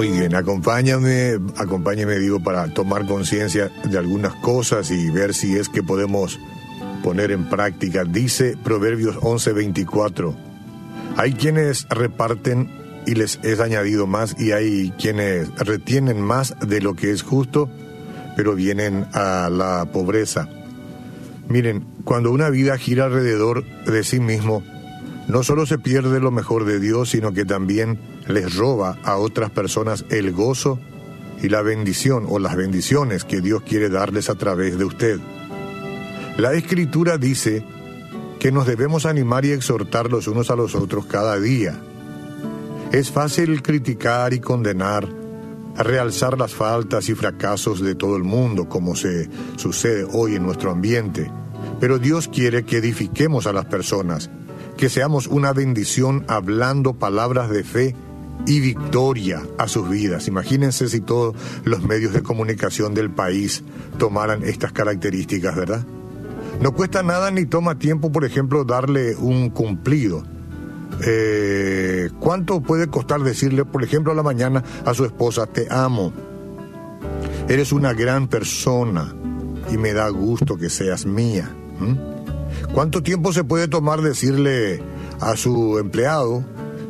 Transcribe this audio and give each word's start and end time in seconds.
Muy 0.00 0.08
bien, 0.08 0.34
acompáñame, 0.34 1.38
acompáñame, 1.58 2.18
digo, 2.18 2.40
para 2.40 2.72
tomar 2.72 3.06
conciencia 3.06 3.70
de 3.84 3.98
algunas 3.98 4.34
cosas 4.36 4.90
y 4.90 5.10
ver 5.10 5.34
si 5.34 5.56
es 5.56 5.68
que 5.68 5.82
podemos 5.82 6.38
poner 7.02 7.30
en 7.32 7.48
práctica. 7.50 8.04
Dice 8.04 8.56
Proverbios 8.62 9.16
11:24, 9.16 10.34
hay 11.16 11.34
quienes 11.34 11.86
reparten 11.90 12.70
y 13.06 13.14
les 13.14 13.40
es 13.42 13.60
añadido 13.60 14.06
más 14.06 14.36
y 14.38 14.52
hay 14.52 14.92
quienes 14.98 15.54
retienen 15.56 16.22
más 16.22 16.54
de 16.60 16.80
lo 16.80 16.94
que 16.94 17.10
es 17.10 17.22
justo, 17.22 17.68
pero 18.36 18.54
vienen 18.54 19.06
a 19.12 19.50
la 19.50 19.86
pobreza. 19.92 20.48
Miren, 21.50 21.84
cuando 22.04 22.30
una 22.30 22.48
vida 22.48 22.78
gira 22.78 23.06
alrededor 23.06 23.64
de 23.84 24.04
sí 24.04 24.20
mismo, 24.20 24.62
no 25.26 25.42
solo 25.42 25.66
se 25.66 25.78
pierde 25.78 26.20
lo 26.20 26.30
mejor 26.30 26.64
de 26.64 26.78
Dios, 26.78 27.10
sino 27.10 27.32
que 27.32 27.44
también 27.44 27.98
les 28.28 28.54
roba 28.54 28.98
a 29.02 29.16
otras 29.16 29.50
personas 29.50 30.04
el 30.10 30.30
gozo 30.30 30.78
y 31.42 31.48
la 31.48 31.62
bendición 31.62 32.24
o 32.28 32.38
las 32.38 32.54
bendiciones 32.54 33.24
que 33.24 33.40
Dios 33.40 33.62
quiere 33.62 33.88
darles 33.88 34.30
a 34.30 34.36
través 34.36 34.78
de 34.78 34.84
usted. 34.84 35.18
La 36.36 36.52
escritura 36.52 37.18
dice 37.18 37.64
que 38.38 38.52
nos 38.52 38.64
debemos 38.64 39.04
animar 39.04 39.44
y 39.44 39.50
exhortar 39.50 40.08
los 40.08 40.28
unos 40.28 40.52
a 40.52 40.56
los 40.56 40.76
otros 40.76 41.06
cada 41.06 41.36
día. 41.40 41.80
Es 42.92 43.10
fácil 43.10 43.60
criticar 43.60 44.32
y 44.34 44.38
condenar, 44.38 45.08
realzar 45.76 46.38
las 46.38 46.54
faltas 46.54 47.08
y 47.08 47.16
fracasos 47.16 47.80
de 47.80 47.96
todo 47.96 48.16
el 48.16 48.22
mundo, 48.22 48.68
como 48.68 48.94
se 48.94 49.28
sucede 49.56 50.06
hoy 50.12 50.36
en 50.36 50.44
nuestro 50.44 50.70
ambiente. 50.70 51.30
Pero 51.80 51.98
Dios 51.98 52.28
quiere 52.28 52.64
que 52.64 52.78
edifiquemos 52.78 53.46
a 53.46 53.52
las 53.52 53.66
personas, 53.66 54.30
que 54.76 54.88
seamos 54.88 55.26
una 55.26 55.52
bendición 55.52 56.24
hablando 56.28 56.94
palabras 56.94 57.50
de 57.50 57.64
fe 57.64 57.94
y 58.46 58.60
victoria 58.60 59.42
a 59.58 59.68
sus 59.68 59.88
vidas. 59.88 60.28
Imagínense 60.28 60.88
si 60.88 61.00
todos 61.00 61.34
los 61.64 61.82
medios 61.82 62.12
de 62.12 62.22
comunicación 62.22 62.94
del 62.94 63.10
país 63.10 63.62
tomaran 63.98 64.42
estas 64.42 64.72
características, 64.72 65.56
¿verdad? 65.56 65.84
No 66.60 66.72
cuesta 66.72 67.02
nada 67.02 67.30
ni 67.30 67.46
toma 67.46 67.78
tiempo, 67.78 68.12
por 68.12 68.24
ejemplo, 68.24 68.64
darle 68.64 69.16
un 69.16 69.50
cumplido. 69.50 70.24
Eh, 71.02 72.10
¿Cuánto 72.18 72.60
puede 72.60 72.88
costar 72.88 73.22
decirle, 73.22 73.64
por 73.64 73.82
ejemplo, 73.82 74.12
a 74.12 74.14
la 74.14 74.22
mañana 74.22 74.62
a 74.84 74.92
su 74.92 75.04
esposa, 75.04 75.46
te 75.46 75.68
amo? 75.70 76.12
Eres 77.48 77.72
una 77.72 77.94
gran 77.94 78.28
persona 78.28 79.14
y 79.70 79.78
me 79.78 79.92
da 79.92 80.08
gusto 80.08 80.56
que 80.56 80.70
seas 80.70 81.06
mía. 81.06 81.50
¿Cuánto 82.74 83.02
tiempo 83.02 83.32
se 83.32 83.44
puede 83.44 83.68
tomar 83.68 84.02
decirle 84.02 84.82
a 85.20 85.36
su 85.36 85.78
empleado, 85.78 86.44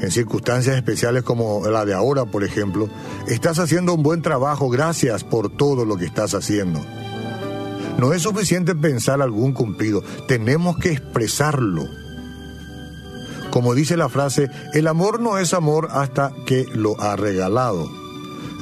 en 0.00 0.10
circunstancias 0.10 0.76
especiales 0.76 1.22
como 1.22 1.66
la 1.66 1.84
de 1.84 1.94
ahora, 1.94 2.24
por 2.26 2.44
ejemplo, 2.44 2.88
estás 3.28 3.58
haciendo 3.58 3.94
un 3.94 4.02
buen 4.02 4.22
trabajo, 4.22 4.68
gracias 4.68 5.24
por 5.24 5.56
todo 5.56 5.84
lo 5.84 5.96
que 5.96 6.04
estás 6.04 6.34
haciendo? 6.34 6.80
No 7.98 8.12
es 8.12 8.22
suficiente 8.22 8.74
pensar 8.74 9.22
algún 9.22 9.52
cumplido, 9.52 10.02
tenemos 10.26 10.78
que 10.78 10.90
expresarlo. 10.92 11.86
Como 13.50 13.74
dice 13.74 13.96
la 13.96 14.08
frase, 14.08 14.50
el 14.72 14.88
amor 14.88 15.20
no 15.20 15.38
es 15.38 15.54
amor 15.54 15.88
hasta 15.92 16.32
que 16.44 16.66
lo 16.74 17.00
ha 17.00 17.14
regalado. 17.14 17.88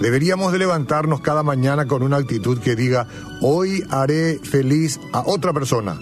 Deberíamos 0.00 0.52
de 0.52 0.58
levantarnos 0.58 1.20
cada 1.20 1.42
mañana 1.42 1.86
con 1.86 2.02
una 2.02 2.16
actitud 2.16 2.58
que 2.58 2.74
diga, 2.74 3.06
hoy 3.40 3.84
haré 3.90 4.38
feliz 4.42 4.98
a 5.12 5.22
otra 5.26 5.52
persona, 5.52 6.00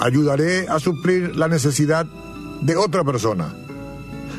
ayudaré 0.00 0.68
a 0.68 0.78
suplir 0.78 1.34
la 1.34 1.48
necesidad 1.48 2.06
de 2.62 2.76
otra 2.76 3.04
persona. 3.04 3.54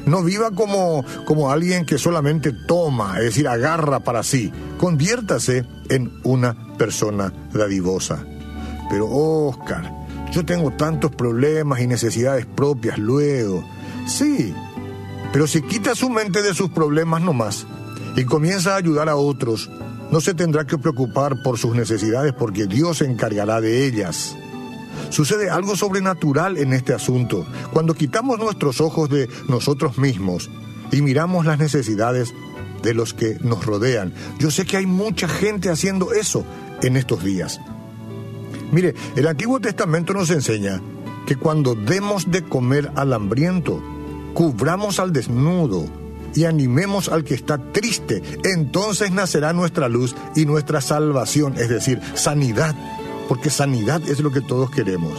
No 0.06 0.24
viva 0.24 0.52
como, 0.52 1.04
como 1.26 1.52
alguien 1.52 1.86
que 1.86 1.98
solamente 1.98 2.54
toma, 2.68 3.18
es 3.18 3.26
decir, 3.26 3.48
agarra 3.48 4.02
para 4.02 4.22
sí. 4.22 4.52
Conviértase 4.78 5.66
en 5.90 6.20
una 6.24 6.56
persona 6.78 7.34
dadivosa. 7.52 8.24
Pero 8.90 9.10
Oscar, 9.10 9.92
yo 10.32 10.46
tengo 10.46 10.72
tantos 10.72 11.12
problemas 11.12 11.80
y 11.80 11.88
necesidades 11.88 12.46
propias 12.46 13.00
luego. 13.00 13.64
Sí, 14.08 14.54
pero 15.34 15.48
si 15.48 15.64
quita 15.64 15.96
su 15.96 16.10
mente 16.10 16.44
de 16.44 16.54
sus 16.54 16.70
problemas 16.70 17.22
nomás 17.22 17.66
y 18.16 18.26
comienza 18.26 18.74
a 18.74 18.78
ayudar 18.78 19.10
a 19.10 19.16
otros, 19.16 19.70
no 20.12 20.22
se 20.22 20.34
tendrá 20.34 20.66
que 20.66 20.78
preocupar 20.78 21.42
por 21.44 21.58
sus 21.58 21.76
necesidades 21.76 22.34
porque 22.34 22.68
Dios 22.68 23.00
se 23.00 23.06
encargará 23.06 23.60
de 23.60 23.86
ellas. 23.86 24.36
Sucede 25.10 25.50
algo 25.50 25.76
sobrenatural 25.76 26.58
en 26.58 26.74
este 26.74 26.94
asunto. 26.94 27.46
Cuando 27.74 27.94
quitamos 27.94 28.40
nuestros 28.40 28.82
ojos 28.82 29.10
de 29.10 29.30
nosotros 29.50 29.98
mismos 29.98 30.50
y 30.92 31.02
miramos 31.02 31.46
las 31.46 31.60
necesidades 31.60 32.34
de 32.82 32.94
los 32.94 33.14
que 33.14 33.38
nos 33.42 33.66
rodean. 33.66 34.14
Yo 34.40 34.52
sé 34.52 34.66
que 34.66 34.78
hay 34.78 34.86
mucha 34.86 35.28
gente 35.28 35.70
haciendo 35.70 36.14
eso 36.14 36.46
en 36.82 36.98
estos 36.98 37.24
días. 37.24 37.60
Mire, 38.72 38.94
el 39.16 39.28
Antiguo 39.28 39.60
Testamento 39.60 40.14
nos 40.14 40.30
enseña 40.30 40.82
que 41.26 41.36
cuando 41.36 41.76
demos 41.76 42.30
de 42.30 42.44
comer 42.44 42.92
al 42.96 43.14
hambriento, 43.14 43.82
cubramos 44.34 45.00
al 45.00 45.12
desnudo 45.12 46.05
y 46.36 46.46
animemos 46.46 47.10
al 47.10 47.24
que 47.24 47.34
está 47.34 47.58
triste, 47.72 48.22
entonces 48.44 49.12
nacerá 49.12 49.54
nuestra 49.54 49.90
luz 49.90 50.16
y 50.36 50.46
nuestra 50.46 50.82
salvación, 50.82 51.56
es 51.58 51.70
decir, 51.70 52.00
sanidad 52.14 52.76
porque 53.28 53.50
sanidad 53.50 54.02
es 54.08 54.20
lo 54.20 54.32
que 54.32 54.42
todos 54.42 54.70
queremos. 54.70 55.14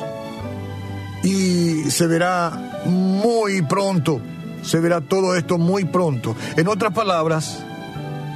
Y 1.23 1.91
se 1.91 2.07
verá 2.07 2.83
muy 2.85 3.63
pronto, 3.63 4.21
se 4.63 4.79
verá 4.81 5.01
todo 5.01 5.35
esto 5.35 5.59
muy 5.59 5.85
pronto. 5.85 6.37
En 6.57 6.69
otras 6.69 6.93
palabras, 6.93 7.65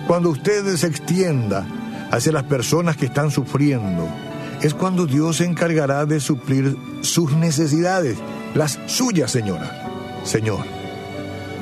cuando 0.06 0.30
usted 0.30 0.76
se 0.76 0.86
extienda 0.86 1.66
hacia 2.10 2.32
las 2.32 2.44
personas 2.44 2.97
que 2.97 3.06
están 3.06 3.30
sufriendo, 3.30 4.08
es 4.60 4.74
cuando 4.74 5.06
Dios 5.06 5.36
se 5.36 5.44
encargará 5.44 6.04
de 6.04 6.20
suplir 6.20 6.76
sus 7.02 7.32
necesidades, 7.32 8.18
las 8.54 8.78
suyas, 8.86 9.30
señora, 9.30 9.86
Señor. 10.24 10.79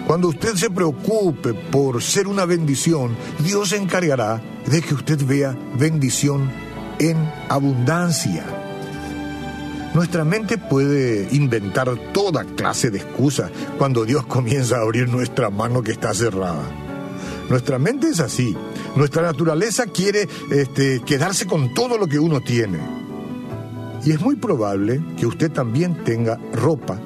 Cuando 0.09 0.29
usted 0.29 0.55
se 0.55 0.71
preocupe 0.71 1.53
por 1.53 2.03
ser 2.03 2.29
una 2.29 2.47
bendición, 2.47 3.15
Dios 3.45 3.69
se 3.69 3.77
encargará 3.77 4.43
de 4.65 4.81
que 4.81 4.95
usted 4.95 5.23
vea 5.23 5.55
bendición 5.79 6.51
en 6.99 7.19
abundancia. 7.51 8.43
Nuestra 9.93 10.25
mente 10.25 10.57
puede 10.57 11.29
inventar 11.33 11.95
toda 12.15 12.45
clase 12.45 12.89
de 12.91 13.01
excusas 13.01 13.51
cuando 13.77 14.07
Dios 14.07 14.25
comienza 14.25 14.79
a 14.79 14.81
abrir 14.81 15.11
nuestra 15.11 15.51
mano 15.51 15.83
que 15.83 15.93
está 15.93 16.15
cerrada. 16.15 16.65
Nuestra 17.51 17.79
mente 17.79 18.09
es 18.09 18.21
así. 18.21 18.57
Nuestra 18.97 19.21
naturaleza 19.21 19.89
quiere 19.89 20.27
este, 20.51 21.03
quedarse 21.05 21.47
con 21.47 21.75
todo 21.75 21.99
lo 21.99 22.07
que 22.07 22.19
uno 22.19 22.41
tiene. 22.41 22.79
Y 24.07 24.13
es 24.13 24.21
muy 24.23 24.37
probable 24.37 25.03
que 25.19 25.27
usted 25.27 25.53
también 25.53 26.03
tenga 26.03 26.41
ropa 26.55 26.99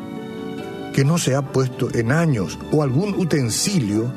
que 0.92 1.04
no 1.04 1.18
se 1.18 1.34
ha 1.34 1.42
puesto 1.42 1.88
en 1.94 2.12
años 2.12 2.58
o 2.72 2.82
algún 2.82 3.14
utensilio 3.14 4.12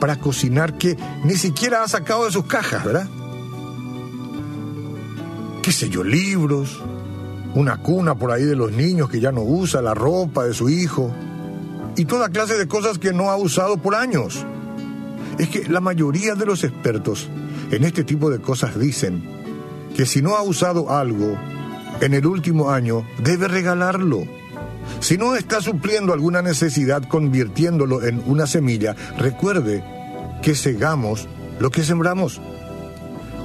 para 0.00 0.16
cocinar 0.16 0.78
que 0.78 0.96
ni 1.24 1.34
siquiera 1.34 1.82
ha 1.82 1.88
sacado 1.88 2.24
de 2.26 2.32
sus 2.32 2.44
cajas, 2.44 2.84
¿verdad? 2.84 3.08
qué 5.68 5.72
sé 5.72 5.90
yo, 5.90 6.02
libros, 6.02 6.82
una 7.54 7.76
cuna 7.82 8.14
por 8.14 8.32
ahí 8.32 8.42
de 8.42 8.56
los 8.56 8.72
niños 8.72 9.10
que 9.10 9.20
ya 9.20 9.32
no 9.32 9.42
usa, 9.42 9.82
la 9.82 9.92
ropa 9.92 10.44
de 10.44 10.54
su 10.54 10.70
hijo 10.70 11.12
y 11.94 12.06
toda 12.06 12.30
clase 12.30 12.56
de 12.56 12.66
cosas 12.66 12.96
que 12.96 13.12
no 13.12 13.28
ha 13.28 13.36
usado 13.36 13.76
por 13.76 13.94
años. 13.94 14.46
Es 15.38 15.50
que 15.50 15.68
la 15.68 15.80
mayoría 15.80 16.34
de 16.34 16.46
los 16.46 16.64
expertos 16.64 17.28
en 17.70 17.84
este 17.84 18.02
tipo 18.02 18.30
de 18.30 18.40
cosas 18.40 18.78
dicen 18.78 19.22
que 19.94 20.06
si 20.06 20.22
no 20.22 20.36
ha 20.36 20.42
usado 20.42 20.90
algo 20.90 21.36
en 22.00 22.14
el 22.14 22.24
último 22.24 22.70
año, 22.70 23.06
debe 23.22 23.46
regalarlo. 23.46 24.22
Si 25.00 25.16
no 25.16 25.36
está 25.36 25.60
supliendo 25.60 26.12
alguna 26.12 26.42
necesidad 26.42 27.02
convirtiéndolo 27.04 28.04
en 28.04 28.22
una 28.26 28.46
semilla, 28.46 28.94
recuerde 29.16 29.84
que 30.42 30.54
segamos 30.54 31.28
lo 31.60 31.70
que 31.70 31.84
sembramos. 31.84 32.40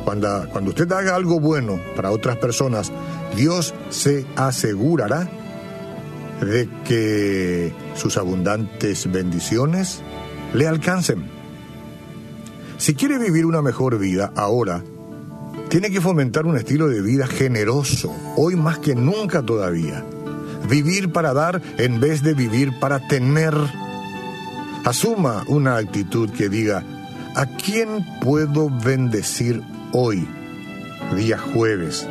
Cuando, 0.03 0.47
cuando 0.51 0.71
usted 0.71 0.91
haga 0.91 1.15
algo 1.15 1.39
bueno 1.39 1.79
para 1.95 2.12
otras 2.12 2.38
personas, 2.38 2.91
Dios 3.35 3.73
se 3.89 4.25
asegurará 4.35 5.29
de 6.41 6.68
que 6.85 7.73
sus 7.95 8.18
abundantes 8.18 9.09
bendiciones 9.12 10.01
le 10.53 10.68
alcancen. 10.68 11.25
Si 12.77 12.95
quiere 12.95 13.18
vivir 13.18 13.45
una 13.45 13.62
mejor 13.62 13.97
vida 13.97 14.33
ahora, 14.35 14.83
tiene 15.69 15.89
que 15.89 16.01
fomentar 16.01 16.45
un 16.45 16.57
estilo 16.57 16.88
de 16.88 17.01
vida 17.01 17.27
generoso, 17.27 18.13
hoy 18.35 18.56
más 18.56 18.79
que 18.79 18.94
nunca 18.94 19.41
todavía. 19.41 20.03
Vivir 20.69 21.12
para 21.12 21.33
dar 21.33 21.62
en 21.77 22.00
vez 22.00 22.24
de 22.24 22.33
vivir 22.33 22.80
para 22.80 23.07
tener. 23.07 23.54
Asuma 24.86 25.44
una 25.48 25.77
actitud 25.77 26.30
que 26.30 26.50
diga, 26.50 26.83
¿a 27.36 27.45
quién 27.45 28.06
puedo 28.21 28.69
bendecir 28.69 29.62
hoy, 29.94 30.27
día 31.15 31.38
jueves, 31.38 32.07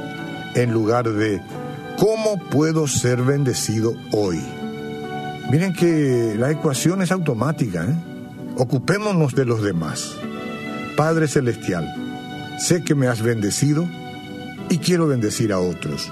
en 0.55 0.73
lugar 0.73 1.11
de 1.11 1.41
¿cómo 1.99 2.39
puedo 2.51 2.87
ser 2.87 3.23
bendecido 3.23 3.95
hoy? 4.11 4.41
Miren 5.51 5.75
que 5.75 6.35
la 6.39 6.51
ecuación 6.51 7.03
es 7.03 7.13
automática. 7.13 7.85
¿eh? 7.85 7.95
Ocupémonos 8.57 9.35
de 9.35 9.45
los 9.45 9.63
demás. 9.63 10.15
Padre 10.97 11.29
Celestial, 11.29 11.87
sé 12.59 12.83
que 12.83 12.95
me 12.95 13.07
has 13.07 13.23
bendecido 13.23 13.87
y 14.71 14.79
quiero 14.79 15.07
bendecir 15.07 15.53
a 15.53 15.59
otros. 15.59 16.11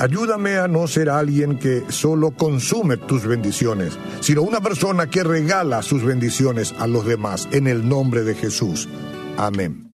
Ayúdame 0.00 0.56
a 0.56 0.66
no 0.66 0.88
ser 0.88 1.10
alguien 1.10 1.58
que 1.58 1.84
solo 1.90 2.30
consume 2.30 2.96
tus 2.96 3.26
bendiciones, 3.26 3.98
sino 4.20 4.40
una 4.40 4.62
persona 4.62 5.10
que 5.10 5.22
regala 5.22 5.82
sus 5.82 6.02
bendiciones 6.02 6.74
a 6.78 6.86
los 6.86 7.04
demás 7.04 7.46
en 7.52 7.66
el 7.66 7.86
nombre 7.86 8.24
de 8.24 8.34
Jesús. 8.34 8.88
Amén. 9.36 9.86